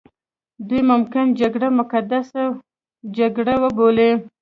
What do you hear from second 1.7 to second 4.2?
مقدسه جګړه وبولي.